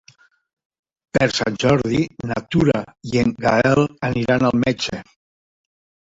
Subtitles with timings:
[1.17, 1.99] Per Sant Jordi
[2.31, 5.05] na Tura i en Gaël aniran al metge.